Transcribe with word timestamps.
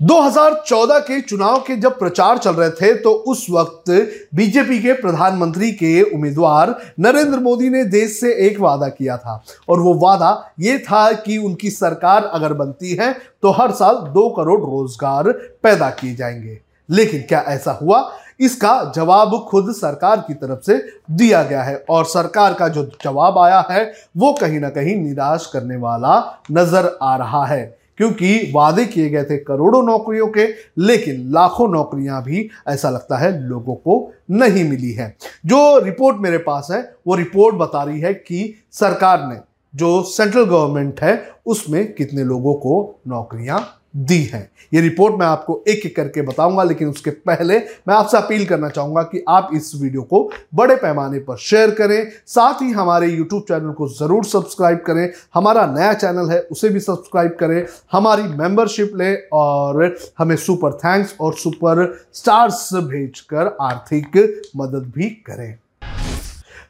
2014 0.00 0.98
के 0.98 1.20
चुनाव 1.20 1.58
के 1.58 1.76
जब 1.76 1.98
प्रचार 1.98 2.38
चल 2.38 2.50
रहे 2.50 2.70
थे 2.70 2.94
तो 2.94 3.12
उस 3.28 3.46
वक्त 3.50 3.90
बीजेपी 4.34 4.78
के 4.78 4.92
प्रधानमंत्री 4.92 5.70
के 5.72 6.02
उम्मीदवार 6.04 6.74
नरेंद्र 7.00 7.38
मोदी 7.38 7.70
ने 7.70 7.84
देश 7.84 8.18
से 8.20 8.32
एक 8.46 8.60
वादा 8.60 8.88
किया 8.88 9.16
था। 9.16 9.42
और 9.68 9.80
वो 9.80 9.94
वादा 9.94 10.30
ये 10.60 10.78
था 10.78 11.10
कि 11.12 11.38
उनकी 11.38 11.70
सरकार 11.70 12.24
अगर 12.24 12.52
बनती 12.52 12.94
है 12.94 13.12
तो 13.42 13.50
हर 13.50 13.72
साल 13.72 13.96
दो 14.14 14.28
करोड़ 14.28 14.60
रोज़गार 14.60 15.30
पैदा 15.62 15.90
किए 15.90 16.14
जाएँगे। 16.14 16.58
लेकिन 16.88 17.22
क्या 17.22 17.40
ऐसा 17.48 17.72
हुआ? 17.72 18.10
इसका 18.40 18.92
जवाब 18.96 19.36
खुद 19.48 19.72
सरकार 19.74 20.20
की 20.20 20.34
तरफ़ 20.34 20.60
से 20.62 20.76
दिया 21.10 21.42
गया 21.42 21.62
है। 21.62 21.84
और 21.90 22.04
सरकार 22.04 22.54
का 22.54 22.68
जो 22.68 22.84
जवाब 23.04 23.38
आया 23.38 23.60
है, 23.70 23.92
वो 24.16 24.32
कहीं 24.32 24.60
ना 24.60 24.68
कहीं 24.70 24.96
निराश 24.96 25.50
करने 25.52 25.76
वाला 25.76 26.42
नज़र 26.50 26.96
आ 27.02 27.16
रहा 27.16 27.44
है। 27.46 27.77
क्योंकि 27.98 28.52
वादे 28.54 28.84
किए 28.84 29.08
गए 29.10 29.24
थे 29.24 29.36
करोड़ों 29.36 29.82
नौकरियों 29.82 30.28
के, 30.28 30.46
लेकिन 30.78 31.32
लाखों 31.32 31.68
नौकरियाँ 31.68 32.22
भी, 32.22 32.50
ऐसा 32.68 32.90
लगता 32.90 33.16
है, 33.16 33.48
लोगों 33.48 33.74
को 33.74 34.12
नहीं 34.30 34.64
मिली 34.64 34.92
है। 34.92 35.16
जो 35.46 35.78
रिपोर्ट 35.78 36.16
मेरे 36.16 36.38
पास 36.38 36.68
है, 36.70 36.94
वो 37.06 37.14
रिपोर्ट 37.14 37.56
बता 37.56 37.82
रही 37.82 38.00
है 38.00 38.14
कि 38.14 38.54
सरकार 38.72 39.28
ने 39.28 39.47
जो 39.74 40.02
सेंट्रल 40.04 40.44
गवर्नमेंट 40.44 41.00
है, 41.00 41.16
उसमें 41.46 41.92
कितने 41.94 42.24
लोगों 42.24 42.54
को 42.56 43.00
नौकरियाँ 43.08 43.66
दी 43.98 44.22
हैं। 44.22 44.50
ये 44.72 44.80
रिपोर्ट 44.80 45.14
मैं 45.18 45.26
आपको 45.26 45.62
एक 45.68 45.84
एक 45.86 45.94
करके 45.96 46.22
बताऊँगा, 46.22 46.62
लेकिन 46.62 46.88
उसके 46.88 47.10
पहले 47.10 47.58
मैं 47.58 47.94
आपसे 47.94 48.16
अपील 48.16 48.44
करना 48.46 48.68
चाहूँगा 48.68 49.02
कि 49.02 49.22
आप 49.28 49.50
इस 49.54 49.72
वीडियो 49.76 50.02
को 50.02 50.30
बड़े 50.54 50.74
पैमाने 50.76 51.18
पर 51.18 51.36
शेयर 51.36 51.70
करें। 51.70 52.10
साथ 52.26 52.62
ही 52.62 52.70
हमारे 52.72 53.08
यूट्यूब 53.08 53.42
चैनल 53.42 53.72
को 53.72 53.88
ज़रूर 53.90 54.24
सब्सक्राइब 54.24 54.82
करें। 54.86 55.08
हमारा 55.34 55.64
नया 55.68 55.92
चैनल 55.94 56.30
है, 56.30 56.40
उसे 56.42 56.68
भी 56.68 56.80
सब्सक्राइब 56.80 57.36
करें। 57.40 57.64
हमारी 57.92 58.22
मेंबरशिप 58.22 58.92
लें 58.96 59.16
और 59.32 59.96
हमें 60.18 60.36
सुपर 60.36 60.72
थैंक्स 60.74 61.14
और 61.20 61.34
सुपर 61.34 61.86
स्टार्स 62.14 62.68
भेजकर 62.74 63.56
आर्थिक 63.62 64.16
मदद 64.56 64.92
भी 64.94 65.08
करें। 65.26 65.58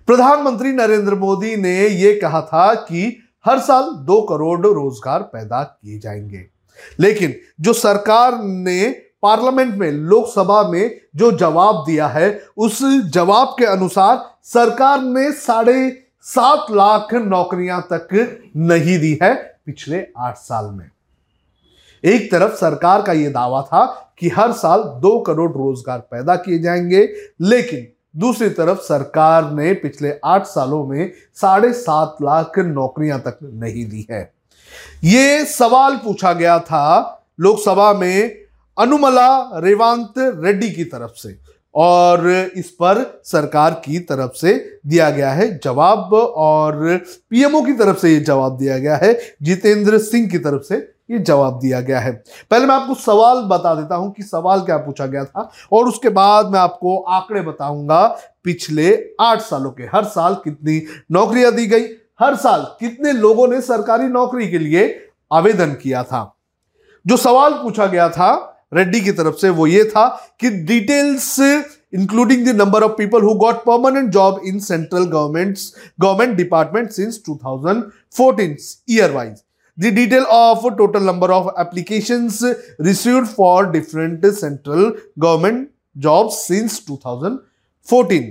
प्रधानमंत्री 0.08 0.70
नरेंद्र 0.72 1.14
मोदी 1.14 1.56
ने 1.56 1.72
यह 1.80 2.18
कहा 2.22 2.40
था 2.42 2.74
कि 2.74 3.00
हर 3.46 3.58
साल 3.58 3.82
दो 4.04 4.20
करोड़ 4.20 4.66
रोज़गार 4.66 5.22
पैदा 5.22 5.62
किए 5.62 5.98
जाएँगे। 5.98 6.44
लेकिन 7.00 7.34
जो 7.60 7.72
सरकार 7.72 8.38
ने 8.42 8.88
पार्लियामेंट 9.22 9.74
में, 9.74 9.90
लोकसभा 9.90 10.62
में 10.68 11.00
जो 11.16 11.30
जवाब 11.32 11.84
दिया 11.86 12.06
है, 12.06 12.42
उस 12.56 12.78
जवाब 13.10 13.54
के 13.58 13.64
अनुसार 13.64 14.24
सरकार 14.44 15.02
ने 15.02 15.32
साढ़े 15.32 15.90
सात 16.22 16.66
लाख 16.70 17.14
नौकरियाँ 17.14 17.80
तक 17.92 18.08
नहीं 18.56 18.98
दी 18.98 19.18
है 19.22 19.34
पिछले 19.66 20.06
आठ 20.18 20.36
साल 20.36 20.70
में। 20.72 20.90
एक 22.04 22.30
तरफ़ 22.32 22.54
सरकार 22.54 23.02
का 23.02 23.12
यह 23.12 23.30
दावा 23.30 23.62
था 23.62 23.84
कि 24.18 24.28
हर 24.28 24.52
साल 24.52 24.82
दो 25.00 25.18
करोड़ 25.20 25.52
रोज़गार 25.52 25.98
पैदा 26.00 26.36
किए 26.36 26.58
जाएँगे, 26.58 27.08
लेकिन 27.40 27.86
दूसरी 28.14 28.48
तरफ़ 28.50 28.78
सरकार 28.78 29.50
ने 29.52 29.72
पिछले 29.74 30.12
आठ 30.24 30.46
सालों 30.46 30.84
में 30.86 31.12
साढ़े 31.34 31.72
सात 31.72 32.16
लाख 32.22 32.58
नौकरियाँ 32.58 33.18
तक 33.20 33.38
नहीं 33.44 33.84
दी 33.86 34.06
है। 34.10 34.20
ये 35.04 35.44
सवाल 35.46 35.96
पूछा 35.96 36.32
गया 36.32 36.58
था 36.60 37.26
लोकसभा 37.38 37.92
में 37.92 38.34
अनुमला 38.76 39.60
रेवांत 39.60 40.14
रेड्डी 40.18 40.70
की 40.70 40.84
तरफ़ 40.84 41.12
से, 41.12 41.36
और 41.74 42.28
इस 42.56 42.70
पर 42.72 43.20
सरकार 43.24 43.80
की 43.84 43.98
तरफ़ 44.00 44.32
से 44.32 44.54
दिया 44.86 45.10
गया 45.10 45.30
है 45.32 45.48
जवाब, 45.58 46.12
और 46.14 47.00
पीएमओ 47.30 47.62
की 47.62 47.72
तरफ़ 47.72 47.98
से 47.98 48.12
ये 48.12 48.20
जवाब 48.20 48.56
दिया 48.58 48.78
गया 48.78 48.96
है, 48.96 49.18
जितेंद्र 49.42 49.98
सिंह 50.00 50.28
की 50.28 50.38
तरफ़ 50.38 50.62
से 50.62 50.76
ये 51.10 51.18
जवाब 51.18 51.58
दिया 51.60 51.80
गया 51.80 52.00
है। 52.00 52.12
पहले 52.50 52.66
मैं 52.66 52.74
आपको 52.74 52.94
सवाल 52.94 53.42
बता 53.48 53.74
देता 53.74 53.94
हूँ 53.94 54.12
कि 54.12 54.22
सवाल 54.22 54.60
क्या 54.60 54.76
पूछा 54.78 55.06
गया 55.06 55.24
था 55.24 55.50
और 55.72 55.88
उसके 55.88 56.08
बाद 56.10 56.50
मैं 56.52 56.60
आपको 56.60 56.98
आंकड़े 57.10 57.40
बताऊँगा 57.40 58.06
पिछले 58.44 58.92
आठ 59.20 59.40
सालों 59.40 59.70
के। 59.70 59.82
हर 59.94 60.04
साल 60.06 60.34
कितनी 60.44 60.82
नौकरियाँ 61.12 61.52
दी 61.54 61.66
गई? 61.66 61.86
हर 62.20 62.36
साल 62.36 62.66
कितने 62.80 63.12
लोगों 63.12 63.48
ने 63.48 63.60
सरकारी 63.60 64.08
नौकरी 64.08 64.48
के 64.50 64.58
लिए 64.58 64.84
आवेदन 65.30 65.72
किया 65.82 66.02
था? 66.02 66.34
जो 67.04 67.16
सवाल 67.16 67.52
पूछा 67.52 67.86
गया 67.86 68.08
था 68.08 68.30
रेड्डी 68.74 69.00
की 69.00 69.12
तरफ़ 69.12 69.36
से 69.36 69.50
वो 69.50 69.66
ये 69.66 69.84
था 69.84 70.06
कि 70.40 70.50
details 70.50 71.38
including 71.94 72.46
the 72.46 72.56
number 72.56 72.82
of 72.82 72.92
people 72.92 73.22
who 73.22 73.34
got 73.34 73.64
permanent 73.64 74.10
job 74.12 74.40
in 74.46 74.58
central 74.60 75.04
government 75.04 75.58
government 76.00 76.36
department 76.36 76.90
since 76.90 77.22
2014 77.28 78.56
year 78.90 79.12
wise 79.12 79.42
the 79.80 79.84
detail 79.84 80.22
of 80.22 80.68
total 80.74 81.02
number 81.02 81.30
of 81.30 81.60
applications 81.60 82.38
received 82.80 83.26
for 83.26 83.70
different 83.70 84.26
central 84.26 84.92
government 85.18 85.68
jobs 85.96 86.34
since 86.34 86.80
2014 86.90 88.22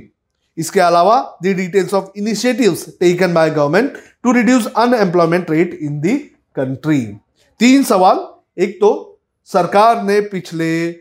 इसके 0.58 0.80
अलावा 0.80 1.38
the 1.44 1.48
details 1.48 1.94
of 1.94 2.06
initiatives 2.18 2.90
taken 2.90 3.34
by 3.34 3.50
government 3.50 3.94
to 4.24 4.32
reduce 4.32 4.68
unemployment 4.68 5.52
rate 5.52 5.78
in 5.82 6.02
the 6.02 6.18
country 6.56 7.02
तीन 7.60 7.84
सवाल। 7.84 8.26
एक 8.64 8.78
तो 8.82 9.20
सरकार 9.46 10.04
ने 10.04 10.22
पिछले 10.22 10.96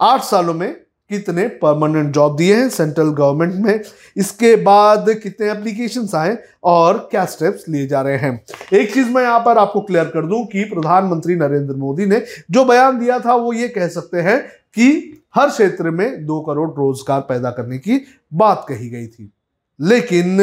आठ 0.00 0.22
सालों 0.22 0.54
में 0.54 0.79
कितने 1.10 1.46
परमानेंट 1.58 2.12
जॉब 2.14 2.36
दिए 2.36 2.54
हैं 2.56 2.68
सेंट्रल 2.70 3.08
गवर्नमेंट 3.12 3.54
में। 3.56 3.80
इसके 4.16 4.54
बाद 4.58 5.08
कितने 5.22 5.50
एप्लीकेशन 5.50 6.06
आए 6.16 6.36
और 6.64 6.98
क्या 7.10 7.24
स्टेप्स 7.26 7.68
लिए 7.68 7.86
जा 7.86 8.00
रहे 8.00 8.16
हैं। 8.16 8.32
एक 8.72 8.92
चीज़ 8.94 9.08
मैं 9.08 9.22
यहाँ 9.22 9.40
पर 9.40 9.58
आपको 9.58 9.80
क्लियर 9.80 10.04
कर 10.08 10.26
दूँ 10.26 10.44
कि 10.46 10.64
प्रधानमंत्री 10.66 11.36
नरेंद्र 11.36 11.74
मोदी 11.76 12.06
ने 12.06 12.22
जो 12.50 12.64
बयान 12.64 12.98
दिया 12.98 13.18
था 13.18 13.34
वो 13.34 13.52
ये 13.52 13.68
कह 13.68 13.88
सकते 13.88 14.20
हैं 14.20 14.40
कि 14.74 14.88
हर 15.36 15.48
क्षेत्र 15.48 15.90
में 15.90 16.26
दो 16.26 16.40
करोड़ 16.40 16.70
रोज़गार 16.70 17.20
पैदा 17.20 17.50
करने 17.50 17.78
की 17.78 18.00
बात 18.34 18.64
कही 18.68 18.88
गई 18.88 19.06
थी। 19.06 19.32
लेकिन 19.80 20.40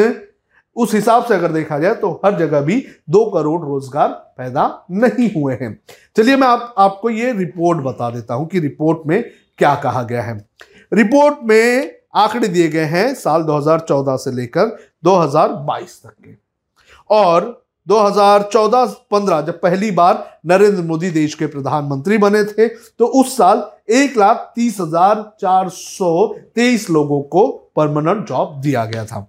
उस 0.75 0.93
हिसाब 0.93 1.23
से 1.25 1.33
अगर 1.33 1.51
देखा 1.51 1.77
जाए 1.79 1.93
तो 1.95 2.09
हर 2.25 2.37
जगह 2.39 2.61
भी 2.61 2.75
दो 3.09 3.23
करोड़ 3.31 3.61
रोज़गार 3.61 4.09
पैदा 4.37 4.63
नहीं 4.93 5.29
हुए 5.33 5.53
हैं। 5.61 5.79
चलिए 6.17 6.35
मैं 6.35 6.47
आप, 6.47 6.73
आपको 6.77 7.09
ये 7.09 7.31
रिपोर्ट 7.33 7.79
बता 7.79 8.09
देता 8.09 8.33
हूँ 8.33 8.47
कि 8.47 8.59
रिपोर्ट 8.59 9.07
में 9.07 9.23
क्या 9.59 9.75
कहा 9.75 10.03
गया 10.03 10.21
है? 10.23 10.37
रिपोर्ट 10.91 11.37
में 11.43 11.91
आंकड़े 12.15 12.47
दिए 12.47 12.67
गए 12.69 12.85
हैं 12.85 13.13
साल 13.15 13.43
2014 13.43 14.17
से 14.17 14.31
लेकर 14.31 14.75
2022 15.03 16.01
तक 16.01 16.13
के। 16.15 16.35
और 17.09 17.45
2014-15 17.87 19.41
जब 19.41 19.59
पहली 19.61 19.91
बार 19.91 20.39
नरेंद्र 20.45 20.81
मोदी 20.83 21.09
देश 21.11 21.33
के 21.35 21.47
प्रधानमंत्री 21.47 22.17
बने 22.17 22.43
थे 22.45 22.67
तो 22.67 23.05
उस 23.15 23.35
साल 23.37 23.63
एक 23.93 24.17
लाख 24.17 24.51
तीस 24.55 24.79
हज़ार 24.79 25.23
चार 25.41 25.69
सौ 25.69 26.27
तेईस 26.55 26.89
लोगों 26.89 27.21
को 27.25 27.47
परमानेंट 27.75 28.27
जॉब 28.27 28.59
दिया 28.61 28.85
गया 28.85 29.05
था। 29.05 29.27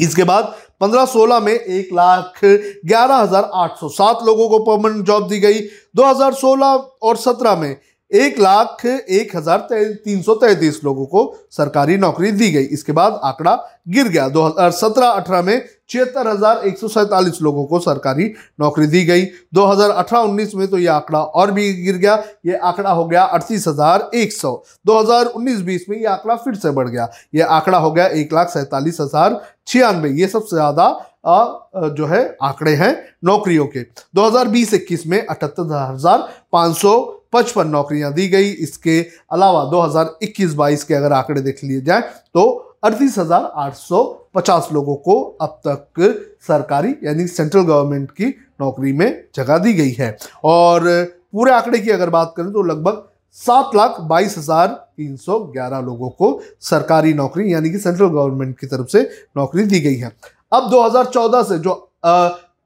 इसके 0.00 0.24
बाद 0.24 0.54
15-16 0.80 1.40
में 1.40 1.52
एक 1.52 1.88
लाख 1.92 2.40
ग्यारह 2.44 3.16
हज़ार 3.16 3.50
आठ 3.54 3.76
सौ 3.78 3.88
सात 3.90 4.24
लोगों 4.26 4.48
को 4.48 4.58
परमानेंट 4.66 5.04
जॉब 5.06 5.28
दी 5.28 5.38
गई। 5.40 5.60
2016 5.96 6.76
और 7.02 7.16
17 7.18 7.56
में 7.56 7.76
एक 8.10 8.38
लाख 8.40 8.84
एक 8.86 9.34
हज़ार 9.36 9.66
तीन 10.04 10.22
सौ 10.22 10.34
तैतीस 10.36 10.80
लोगों 10.84 11.04
को 11.06 11.22
सरकारी 11.50 11.96
नौकरी 11.98 12.30
दी 12.32 12.50
गई। 12.50 12.64
इसके 12.66 12.92
बाद 12.92 13.20
आंकड़ा 13.24 13.54
गिर 13.88 14.08
गया। 14.08 14.28
दो 14.28 14.42
हज़ार 14.42 14.70
सत्रह 14.72 15.06
अठारह 15.08 15.42
में 15.42 15.64
छिहत्तर 15.90 16.28
हज़ार 16.28 16.66
एक 16.66 16.78
सौ 16.78 16.88
सैंतालीस 16.88 17.40
लोगों 17.42 17.64
को 17.66 17.78
सरकारी 17.80 18.24
नौकरी 18.60 18.86
दी 18.86 19.04
गई। 19.04 19.24
दो 19.54 19.64
हज़ार 19.66 19.90
अठारह 19.92 20.22
उन्नीस 20.22 20.54
में 20.54 20.66
तो 20.68 20.78
ये 20.78 20.86
आंकड़ा 20.88 21.20
और 21.20 21.50
भी 21.50 21.72
गिर 21.74 21.96
गया। 21.96 22.14
ये 22.46 22.56
आंकड़ा 22.56 22.90
हो 22.90 23.04
गया 23.04 23.22
अड़तीस 23.24 23.68
हज़ार 23.68 24.10
एक 24.14 24.32
सौ। 24.32 24.52
दो 24.86 24.98
हज़ार 24.98 25.26
उन्नीस 25.26 25.60
बीस 25.62 25.86
में 25.90 25.96
ये 25.98 26.06
आंकड़ा 26.06 26.36
फिर 26.36 26.54
से 26.56 26.70
बढ़ 26.70 26.88
गया। 26.88 27.08
ये 27.34 27.42
आंकड़ा 27.42 27.78
हो 27.78 27.90
गया 27.90 28.06
एक 28.06 28.32
लाख 28.32 28.48
सैंतालीस 28.48 29.00
हज़ार 29.00 29.40
छियानवे। 29.66 30.10
ये 30.12 30.26
सबसे 30.28 30.56
ज़्यादा 30.56 30.88
जो 31.26 32.06
है, 32.06 32.36
आंकड़े 32.42 32.74
हैं 32.74 32.92
नौकरियों 33.24 33.66
के। 33.66 33.80
2020-21 34.14 35.06
में 35.06 35.18
अठहत्तर 35.20 35.72
हज़ार 35.72 36.28
पाँच 36.52 36.76
सौ 36.76 36.92
पचपन 37.32 37.68
नौकरियाँ 37.68 38.12
दी 38.14 38.28
गई। 38.28 38.50
इसके 38.60 39.00
अलावा 39.32 39.64
2021-22 39.70 40.84
के 40.84 40.94
अगर 40.94 41.12
आंकड़े 41.12 41.40
देख 41.42 41.62
लिए 41.64 41.80
जाए 41.82 42.00
तो 42.34 42.48
अड़तीस 42.84 43.18
हज़ार 43.18 43.50
आठ 43.56 43.74
सौ 43.76 44.02
पचास 44.34 44.68
लोगों 44.72 44.94
को 44.98 45.20
अब 45.42 45.60
तक 45.66 46.26
सरकारी 46.46 46.94
यानी 47.04 47.26
सेंट्रल 47.28 47.62
गवर्नमेंट 47.62 48.10
की 48.12 48.26
नौकरी 48.60 48.92
में 48.92 49.22
जगह 49.34 49.58
दी 49.58 49.72
गई 49.74 49.92
है। 49.92 50.16
और 50.44 50.88
पूरे 51.32 51.52
आंकड़े 51.52 51.78
की 51.78 51.90
अगर 51.90 52.10
बात 52.10 52.32
करें 52.36 52.52
तो 52.52 52.62
लगभग 52.64 53.06
सात 53.36 53.74
लाख 53.76 54.00
बाईस 54.08 54.36
हज़ार 54.38 54.68
तीन 54.68 55.16
सौ 55.18 55.38
ग्यारह 55.52 55.80
लोगों 55.80 56.08
को 56.12 56.40
सरकारी 56.62 57.12
नौकरी 57.14 57.52
यानी 57.52 57.70
कि 57.70 57.78
सेंट्रल 57.78 58.06
गवर्नमेंट 58.08 58.58
की 58.58 58.66
तरफ़ 58.66 58.86
से 58.88 59.02
नौकरी 59.36 59.64
दी 59.64 59.80
गई 59.80 59.96
है। 59.96 60.10
अब 60.52 60.70
2014 60.70 61.42
से 61.44 61.58
जो 61.58 61.74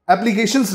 एप्लीकेशन 0.09 0.65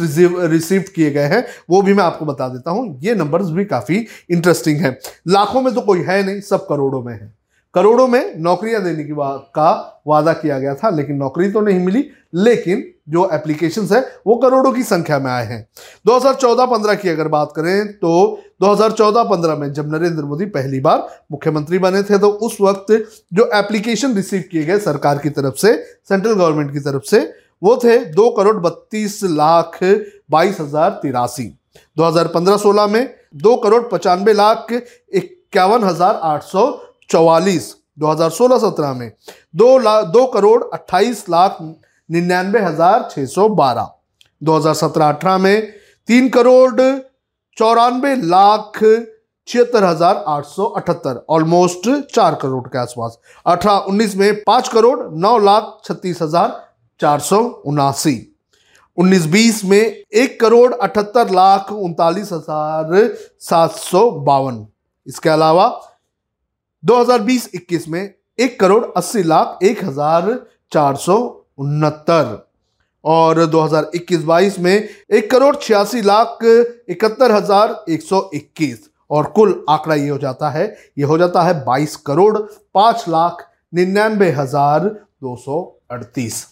रिसीव 0.49 0.85
किए 0.95 1.11
गए 1.11 1.27
हैं 1.27 1.45
वो 1.71 1.83
भी 1.83 1.95
मैं 1.95 2.05
आपको 2.05 2.25
बता 2.25 2.49
देता 2.49 2.71
हूँ। 2.71 2.99
ये 3.03 3.15
नंबर्स 3.15 3.51
भी 3.51 3.65
काफ़ी 3.65 4.07
इंटरेस्टिंग 4.31 4.79
है। 4.79 4.99
लाखों 5.29 5.63
में 5.63 5.75
तो 5.75 5.81
कोई 5.83 6.03
है 6.03 6.23
नहीं 6.27 6.41
सब 6.43 6.67
करोड़ों 6.69 7.03
में 7.03 7.13
है। 7.13 7.33
करोड़ों 7.75 8.07
में 8.09 8.35
नौकरियाँ 8.39 8.83
देने 8.85 9.05
की 9.05 9.13
वा, 9.13 9.29
का 9.29 10.03
वादा 10.07 10.33
किया 10.33 10.59
गया 10.59 10.75
था 10.75 10.91
लेकिन 10.91 11.17
नौकरी 11.17 11.51
तो 11.53 11.61
नहीं 11.61 11.81
मिली 11.81 12.05
लेकिन 12.35 12.83
जो 13.09 13.29
एप्लीकेशन 13.33 13.87
है 13.93 14.01
वो 14.27 14.37
करोड़ों 14.39 14.73
की 14.73 14.83
संख्या 14.83 15.19
में 15.19 15.31
आए 15.31 15.45
हैं। 15.47 15.67
2014-15 16.07 16.95
की 16.95 17.09
अगर 17.09 17.29
बात 17.29 17.53
करें 17.57 17.93
तो 17.95 18.43
2014-15 18.63 19.59
में 19.59 19.73
जब 19.73 19.95
नरेंद्र 19.95 20.25
मोदी 20.25 20.47
पहली 20.49 20.81
बार 20.81 21.07
मुख्यमंत्री 21.33 21.79
बने 21.79 22.03
थे 22.03 22.19
तो 22.19 22.29
उस 22.29 22.57
वक्त 22.61 22.93
जो 23.33 23.51
एप्लीकेशन 23.55 24.15
रिसीव 24.15 24.45
किए 24.51 24.65
गए 24.65 24.79
सरकार 24.81 25.19
की 25.19 25.31
तरफ़ 25.31 25.57
से 25.57 25.75
सेंट्रल 26.09 26.33
गवर्नमेंट 26.33 26.73
की 26.73 26.81
तरफ़ 26.81 27.05
से 27.05 27.21
वो 27.63 27.77
थे 27.77 27.97
दो 28.13 28.29
करोड़ 28.31 28.57
बत्तीस 28.59 29.21
लाख 29.25 29.79
बाईस 30.31 30.61
हज़ार 30.61 30.91
तिरासी। 31.03 31.45
दो 31.97 32.05
हज़ार 32.05 32.29
पंद्रह 32.29 32.57
सोलह 32.59 32.87
में 32.87 33.15
दो 33.37 33.57
करोड़ 33.59 33.83
पचानवे 33.89 34.33
लाख 34.35 34.73
इक्यावन 34.73 35.85
हज़ार 35.85 36.21
आठ 36.25 36.43
सौ 36.45 36.65
चौवालीस। 37.11 37.75
दो 37.99 38.07
हज़ार 38.07 38.31
सोलह 38.31 38.59
सत्रह 38.61 38.93
में 38.95 39.11
दो 39.57 39.77
लाख 39.81 40.05
दो 40.09 40.25
करोड़ 40.29 40.63
अट्ठाईस 40.73 41.25
लाख 41.31 41.59
निन्यानवे 41.61 42.61
हज़ार 42.61 43.09
छह 43.11 43.27
सौ 43.29 43.49
बारह। 43.57 43.89
दो 44.43 44.57
हज़ार 44.57 44.75
सत्रह 44.77 45.09
अठारह 45.09 45.39
में 45.39 45.73
तीन 46.09 46.29
करोड़ 46.31 46.91
चौरानवे 47.59 48.15
लाख 48.27 48.79
छिहत्तर 49.49 49.85
हज़ार 49.85 50.25
आठ 50.29 50.45
सौ 50.47 50.65
अठहत्तर 50.65 51.25
ऑलमोस्ट 51.31 51.89
चार 52.15 52.35
करोड़ 52.43 52.67
के 52.69 52.79
आसपास। 52.79 53.19
अठारह 53.47 53.87
उन्नीस 53.89 54.17
में 54.17 54.43
पाँच 54.45 54.69
करोड़ 54.69 54.99
नौ 55.21 55.37
लाख 55.41 55.79
छत्तीस 55.85 56.23
हज़ार 56.23 56.49
चार 57.01 57.21
सौ 57.21 57.39
उनासी। 57.67 58.17
उन्नीस 58.99 59.27
बीस 59.29 59.65
में 59.65 59.81
एक 59.81 60.39
करोड़ 60.41 60.73
अठहत्तर 60.75 61.31
लाख 61.31 61.73
उनतालीस 61.73 62.33
हज़ार 62.33 63.15
सात 63.41 63.71
सौ 63.73 64.11
बावन। 64.11 64.67
इसके 65.07 65.29
अलावा 65.29 65.69
2020-21 66.83 67.89
में 67.89 68.03
एक 68.39 68.59
करोड़ 68.61 68.85
अस्सी 68.97 69.23
लाख 69.23 69.59
एक 69.63 69.85
हज़ार 69.85 70.35
चार 70.73 70.97
सौ 70.99 71.17
उनहत्तर। 71.59 72.39
और 73.05 73.45
2021-22 73.47 74.59
में 74.59 74.89
एक 75.11 75.31
करोड़ 75.31 75.55
छियासी 75.57 76.01
लाख 76.03 76.39
इकहत्तर 76.45 77.33
हज़ार 77.33 77.85
एक 77.89 78.03
सौ 78.03 78.29
इक्कीस। 78.35 78.89
और 79.11 79.27
कुल 79.37 79.65
आंकड़ा 79.69 79.95
ये 79.95 80.09
हो 80.09 80.19
जाता 80.19 80.51
है, 80.51 80.67
ये 80.99 81.05
हो 81.05 81.19
जाता 81.19 81.43
है 81.43 81.55
बाईस 81.65 81.97
करोड़ 81.99 82.39
पाँच 82.75 83.05
लाख 83.09 83.47
निन्यानवे 83.75 84.31
हज़ार 84.33 84.85
दो 84.85 85.37
सौ 85.37 85.61
अड़तीस। 85.91 86.47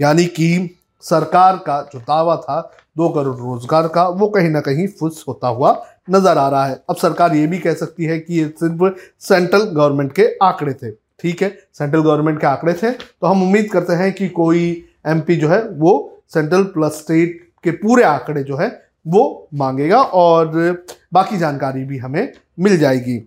यानी 0.00 0.24
कि 0.26 0.76
सरकार 1.04 1.56
का 1.56 1.80
जो 1.92 1.98
दावा 1.98 2.36
था, 2.36 2.60
दो 2.96 3.08
करोड़ 3.08 3.36
रोज़गार 3.36 3.86
का, 3.88 4.06
वो 4.08 4.28
कहीं 4.28 4.48
ना 4.48 4.60
कहीं 4.60 4.86
फुस 4.90 5.24
होता 5.28 5.48
हुआ 5.48 5.70
नज़र 6.10 6.38
आ 6.38 6.48
रहा 6.48 6.64
है। 6.66 6.82
अब 6.90 6.96
सरकार 6.96 7.34
ये 7.36 7.46
भी 7.46 7.58
कह 7.58 7.74
सकती 7.74 8.04
है 8.04 8.18
कि 8.18 8.38
ये 8.38 8.46
सिर्फ़ 8.60 8.98
सेंट्रल 9.20 9.62
गवर्नमेंट 9.62 10.12
के 10.12 10.26
आंकड़े 10.42 10.72
थे। 10.74 10.90
ठीक 10.90 11.42
है, 11.42 11.48
सेंट्रल 11.74 12.00
गवर्नमेंट 12.00 12.40
के 12.40 12.46
आंकड़े 12.46 12.72
थे। 12.72 12.90
तो 12.90 13.26
हम 13.26 13.42
उम्मीद 13.42 13.70
करते 13.72 13.92
हैं 13.92 14.12
कि 14.12 14.28
कोई 14.28 14.62
एमपी 15.06 15.36
जो 15.36 15.48
है, 15.48 15.62
वो 15.62 16.22
सेंट्रल 16.34 16.62
प्लस 16.64 16.98
स्टेट 16.98 17.40
के 17.64 17.70
पूरे 17.72 18.04
आंकड़े 18.04 18.42
जो 18.42 18.56
है, 18.56 18.68
वो 19.06 19.48
मांगेगा 19.54 20.00
और 20.02 20.84
बाकी 21.12 21.38
जानकारी 21.38 21.84
भी 21.84 21.98
हमें 21.98 22.32
मिल 22.60 22.76
जाएगी। 22.78 23.18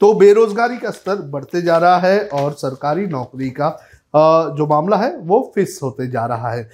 तो 0.00 0.12
बेरोजगारी 0.14 0.76
का 0.76 0.90
स्तर 0.90 1.22
बढ़ते 1.30 1.62
जा 1.62 1.76
रहा 1.78 1.98
है 1.98 2.26
और 2.28 2.52
सरकारी 2.52 3.06
नौकरी 3.06 3.50
का 3.50 3.68
जो 4.14 4.66
मामला 4.66 4.96
है, 4.96 5.16
वो 5.16 5.52
फिक्स 5.54 5.82
होते 5.82 6.06
जा 6.06 6.26
रहा 6.26 6.50
है। 6.50 6.68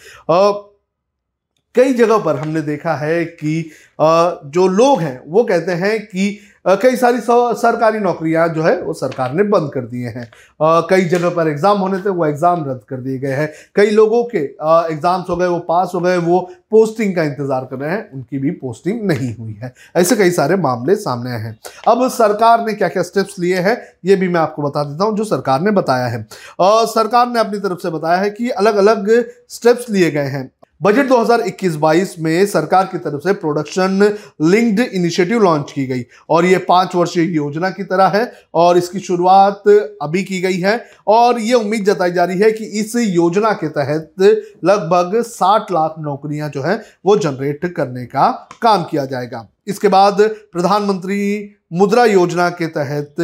कई 1.75 1.93
जगह 1.94 2.19
पर 2.19 2.37
हमने 2.37 2.61
देखा 2.62 2.94
है 2.94 3.25
कि 3.25 3.70
जो 4.00 4.67
लोग 4.69 5.00
हैं, 5.00 5.23
वो 5.26 5.44
कहते 5.44 5.73
हैं 5.73 5.99
कि 6.06 6.38
कई 6.64 6.96
सारी 6.96 7.18
सरकारी 7.20 7.98
नौकरियाँ 8.00 8.46
जो 8.48 8.62
है, 8.62 8.80
वो 8.82 8.92
सरकार 8.94 9.32
ने 9.34 9.42
बंद 9.44 9.70
कर 9.72 9.80
दिए 9.82 10.08
हैं। 10.08 10.30
कई 10.88 11.04
जगह 11.04 11.30
पर 11.30 11.48
एग्ज़ाम 11.48 11.78
होने 11.78 11.98
थे, 11.98 12.10
वो 12.10 12.26
एग्ज़ाम 12.26 12.64
रद्द 12.64 12.82
कर 12.88 12.96
दिए 12.98 13.18
गए 13.18 13.32
हैं। 13.32 13.50
कई 13.76 13.90
लोगों 13.92 14.22
के 14.26 14.38
एग्ज़ाम्स 14.38 15.30
हो 15.30 15.36
गए, 15.36 15.46
वो 15.46 15.58
पास 15.60 15.92
हो 15.94 16.00
गए, 16.00 16.16
वो 16.18 16.40
पोस्टिंग 16.70 17.14
का 17.16 17.22
इंतज़ार 17.22 17.64
कर 17.64 17.76
रहे 17.76 17.90
हैं, 17.90 18.10
उनकी 18.12 18.38
भी 18.38 18.50
पोस्टिंग 18.52 19.02
नहीं 19.02 19.34
हुई 19.34 19.58
है। 19.62 19.72
ऐसे 19.96 20.16
कई 20.16 20.30
सारे 20.30 20.56
मामले 20.58 20.96
सामने 20.96 21.32
आए 21.32 21.40
हैं। 21.40 21.58
अब 21.88 22.08
सरकार 22.10 22.64
ने 22.66 22.74
क्या 22.74 22.88
क्या 22.88 23.02
स्टेप्स 23.02 23.38
लिए 23.38 23.58
हैं, 23.58 23.76
ये 24.04 24.16
भी 24.16 24.28
मैं 24.28 24.40
आपको 24.40 24.62
बता 24.62 24.84
देता 24.84 25.04
हूँ, 25.04 25.16
जो 25.16 25.24
सरकार 25.24 25.60
ने 25.60 25.70
बताया 25.72 26.06
है। 26.06 26.26
सरकार 26.60 27.28
ने 27.28 27.40
अपनी 27.40 27.58
तरफ़ 27.60 27.78
से 27.78 27.90
बताया 27.90 28.18
है 28.18 28.30
कि 28.30 28.48
अलग 28.50 28.76
अलग 28.76 29.10
स्टेप्स 29.50 29.90
लिए 29.90 30.10
गए 30.10 30.28
हैं। 30.28 30.50
बजट 30.82 31.08
2021-22 31.08 32.19
में 32.19 32.46
सरकार 32.46 32.84
की 32.84 32.99
तरफ़ 32.99 33.20
से 33.20 33.32
प्रोडक्शन 33.32 34.02
लिंक्ड 34.43 34.81
इनिशिएटिव 34.81 35.43
लॉन्च 35.43 35.70
की 35.73 35.87
गई 35.87 36.05
और 36.31 36.44
ये 36.44 36.58
पाँच 36.69 36.94
वर्षीय 36.94 37.31
योजना 37.34 37.70
की 37.70 37.84
तरह 37.84 38.08
है 38.08 38.25
और 38.55 38.79
इसकी 38.79 39.00
शुरुआत 39.00 39.69
अभी 40.02 40.23
की 40.23 40.40
गई 40.40 40.58
है 40.61 40.75
और 41.06 41.40
ये 41.40 41.55
उम्मीद 41.55 41.84
जताई 41.84 42.12
जा 42.12 42.25
रही 42.25 42.38
है 42.38 42.50
कि 42.52 42.64
इस 42.81 42.96
योजना 42.96 43.52
के 43.52 43.69
तहत 43.69 44.12
लगभग 44.64 45.17
60 45.23 45.73
लाख 45.73 45.94
नौकरियाँ 45.99 46.49
जो 46.49 46.62
है 46.62 46.76
वो 47.06 47.17
जनरेट 47.17 47.73
करने 47.76 48.05
का 48.06 48.31
काम 48.62 48.84
किया 48.84 49.05
जाएगा। 49.05 49.49
इसके 49.69 49.88
बाद 49.88 50.20
प्रधानमंत्री 50.52 51.19
मुद्रा 51.72 52.04
योजना 52.04 52.48
के 52.50 52.66
तहत 52.66 53.14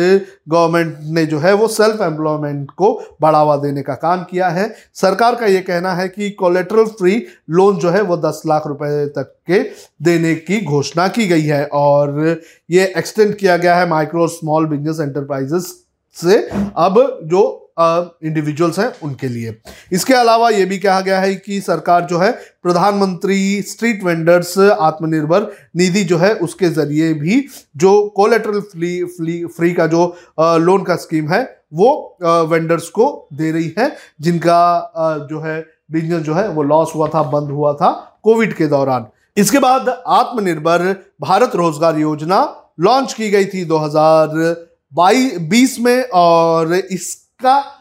गवर्नमेंट 0.49 0.97
ने 1.05 1.25
जो 1.27 1.39
है 1.39 1.53
वो 1.53 1.69
सेल्फ 1.69 2.01
एम्प्लॉयमेंट 2.03 2.71
को 2.71 2.93
बढ़ावा 3.21 3.57
देने 3.57 3.83
का 3.83 3.95
काम 3.95 4.23
किया 4.23 4.49
है। 4.49 4.69
सरकार 4.95 5.35
का 5.35 5.47
ये 5.47 5.61
कहना 5.61 5.93
है 5.95 6.09
कि 6.09 6.31
कोलेट्रल 6.31 6.85
फ्री 6.85 7.23
लोन 7.51 7.79
जो 7.79 7.91
है 7.91 8.03
वो 8.03 8.17
दस 8.17 8.43
लाख 8.47 8.67
रुपए 8.67 9.07
तक 9.09 9.35
के 9.47 9.61
देने 10.05 10.35
की 10.35 10.61
घोषणा 10.61 11.09
की 11.09 11.27
गई 11.27 11.43
है 11.43 11.65
और 11.67 12.41
ये 12.71 12.93
एक्सटेंड 12.97 13.35
किया 13.35 13.57
गया 13.57 13.77
है 13.77 13.89
माइक्रो 13.89 14.27
स्मॉल 14.29 14.67
बिज़नेस 14.67 15.01
एंटरप्राइजेस 15.01 15.73
से। 16.17 16.37
अब 16.77 17.19
जो 17.25 17.68
इंडिविजुअल्स 17.81 18.79
हैं 18.79 18.93
उनके 19.03 19.29
लिए। 19.29 19.55
इसके 19.93 20.15
अलावा 20.15 20.51
ये 20.51 20.65
भी 20.65 20.79
कहा 20.79 21.01
गया 21.01 21.21
है 21.21 21.35
कि 21.37 21.61
सरकार 21.61 22.05
जो 22.05 22.19
है, 22.19 22.31
प्रधानमंत्री 22.63 23.63
स्ट्रीट 23.63 24.05
वेंडर्स 24.05 24.59
आत्मनिर्भर 24.59 25.51
निधि 25.77 26.05
जो 26.05 26.19
है, 26.19 26.35
उसके 26.37 26.69
ज़रिए 26.71 27.13
भी 27.15 27.47
जो 27.77 28.09
कोलेट्रल 28.17 28.61
फ्री 28.63 29.07
फ्री 29.07 29.47
फ्री 29.47 29.73
का 29.75 29.87
जो 29.87 30.17
लोन 30.37 30.83
का 30.83 30.97
स्कीम 30.97 31.29
है, 31.29 31.59
वो 31.75 32.19
वेंडर्स 32.49 32.89
को 32.91 33.29
दे 33.33 33.51
रही 33.53 33.75
है, 33.79 33.97
जिनका 34.21 34.93
जो 35.31 35.41
है 35.41 35.67
बिज़नेस 35.93 36.23
जो 36.23 36.35
है, 36.35 36.49
वो 36.49 36.63
लॉस 36.63 36.93
हुआ 36.95 37.09
था, 37.09 37.23
बंद 37.25 37.51
हुआ 37.51 37.73
था 37.75 38.21
कोविड 38.25 38.55
के 38.55 38.67
दौरान। 38.67 39.07
इसके 39.37 39.59
बाद 39.59 39.89
आत्मनिर्भर 39.89 40.97
भारत 41.21 41.57
रोज़गार 41.57 41.99
योजना 41.99 42.65
लॉन्च 42.81 43.13
की 43.13 43.31
गई 43.31 43.45
थी 43.45 43.65
2022 43.65 45.79
में 45.81 46.05
और 46.05 46.75
इस 46.75 47.28
का 47.41 47.75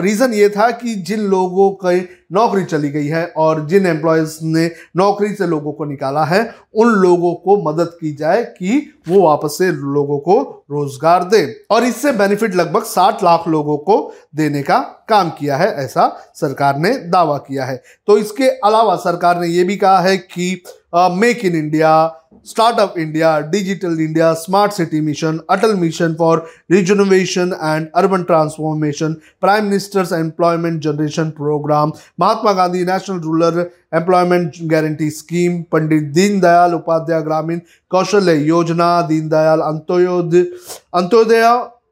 रीज़न 0.00 0.32
ये 0.34 0.48
था 0.48 0.70
कि 0.70 0.94
जिन 1.06 1.20
लोगों 1.20 1.70
की 1.82 2.00
नौकरी 2.32 2.64
चली 2.64 2.88
गई 2.90 3.06
है 3.06 3.26
और 3.36 3.64
जिन 3.66 3.86
एम्प्लॉयज़ 3.86 4.36
ने 4.44 4.66
नौकरी 4.96 5.32
से 5.34 5.46
लोगों 5.46 5.72
को 5.72 5.84
निकाला 5.84 6.24
है, 6.24 6.40
उन 6.74 6.88
लोगों 6.92 7.34
को 7.36 7.56
मदद 7.62 7.96
की 8.00 8.12
जाए 8.14 8.42
कि 8.52 8.78
वो 9.08 9.22
वापस 9.22 9.56
से 9.58 9.70
लोगों 9.72 10.18
को 10.18 10.40
रोज़गार 10.70 11.24
दे। 11.24 11.44
और 11.70 11.84
इससे 11.84 12.12
बेनिफिट 12.12 12.54
लगभग 12.54 12.84
60 12.86 13.22
लाख 13.24 13.48
लोगों 13.48 13.76
को 13.78 14.12
देने 14.36 14.62
का 14.62 14.78
काम 15.08 15.30
किया 15.30 15.56
है, 15.56 15.72
ऐसा 15.74 16.32
सरकार 16.34 16.78
ने 16.78 16.96
दावा 17.08 17.36
किया 17.38 17.64
है। 17.64 17.82
तो 18.06 18.18
इसके 18.18 18.48
अलावा 18.60 18.96
सरकार 19.00 19.40
ने 19.40 19.46
यह 19.48 19.66
भी 19.66 19.76
कहा 19.76 20.00
है 20.00 20.16
कि 20.18 20.62
make 20.94 21.44
in 21.44 21.56
India 21.56 21.90
startup 22.46 22.94
India 22.98 23.38
digital 23.40 24.00
India 24.00 24.32
smart 24.34 24.72
city 24.72 25.00
mission 25.00 25.38
Atal 25.50 25.74
mission 25.74 26.14
for 26.14 26.46
rejuvenation 26.70 27.52
and 27.62 27.86
urban 27.94 28.22
transformation 28.22 29.12
prime 29.40 29.64
minister's 29.64 30.12
employment 30.12 30.82
generation 30.82 31.30
programme 31.30 31.92
Mahatma 32.20 32.52
Gandhi 32.52 32.84
national 32.84 33.20
rural 33.20 33.58
employment 33.94 34.52
guarantee 34.62 35.10
scheme 35.10 35.62
Pandit 35.72 36.02
Deendayal 36.02 36.74
Upadhyaya 36.74 37.22
Grameen 37.22 37.60
Kaushalya 37.90 38.34
Yojana 38.34 39.00
Deendayal 39.02 39.60
Antyodaya 39.60 40.42
Antyodaya 40.94 41.44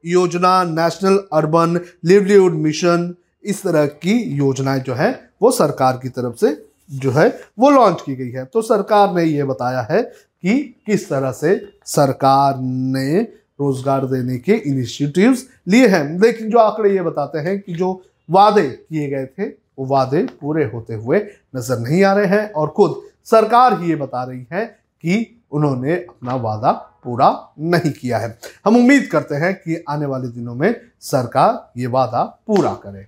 योजना 0.05 0.63
national 0.63 1.19
urban 1.33 1.79
livelihood 2.05 2.53
mission 2.53 3.13
इस 3.43 3.63
तरह 3.63 3.85
की 3.85 4.13
योजनाएँ 4.37 4.79
जो 4.79 4.93
है, 4.93 5.09
वो 5.41 5.51
सरकार 5.51 5.99
की 6.03 6.09
तरफ़ 6.09 6.35
से 6.35 6.65
जो 6.93 7.11
है, 7.11 7.27
वो 7.59 7.69
लॉन्च 7.69 8.01
की 8.05 8.15
गई 8.15 8.29
है। 8.29 8.45
तो 8.45 8.61
सरकार 8.61 9.13
ने 9.13 9.23
ये 9.23 9.43
बताया 9.43 9.81
है 9.91 10.11
कि 10.45 10.61
किस 10.85 11.07
तरह 11.09 11.31
से 11.31 11.55
सरकार 11.87 12.57
ने 12.59 13.21
रोज़गार 13.61 14.05
देने 14.05 14.37
के 14.37 14.53
इनिशिएटिव्स 14.53 15.45
लिए 15.67 15.87
हैं। 15.87 16.19
लेकिन 16.21 16.49
जो 16.49 16.57
आंकड़े 16.59 16.93
ये 16.93 17.01
बताते 17.01 17.39
हैं 17.39 17.59
कि 17.59 17.73
जो 17.73 17.91
वादे 18.29 18.67
किए 18.69 19.07
गए 19.09 19.25
थे, 19.25 19.45
वो 19.45 19.85
वादे 19.85 20.21
पूरे 20.41 20.65
होते 20.65 20.93
हुए 20.93 21.19
नज़र 21.55 21.79
नहीं 21.79 22.03
आ 22.03 22.13
रहे 22.13 22.27
हैं 22.27 22.51
और 22.51 22.67
खुद 22.67 23.01
सरकार 23.25 23.81
ही 23.81 23.89
ये 23.89 23.95
बता 23.95 24.23
रही 24.23 24.45
है 24.53 24.65
कि 24.65 25.41
उन्होंने 25.51 25.93
अपना 25.93 26.35
वादा 26.35 26.71
पूरा 27.03 27.29
नहीं 27.59 27.91
किया 27.91 28.17
है। 28.17 28.37
हम 28.65 28.75
उम्मीद 28.75 29.07
करते 29.11 29.35
हैं 29.35 29.53
कि 29.55 29.83
आने 29.89 30.05
वाले 30.05 30.27
दिनों 30.27 30.55
में 30.55 30.75
सरकार 31.01 31.79
ये 31.79 31.87
वादा 31.87 32.23
पूरा 32.47 32.73
करे। 32.83 33.07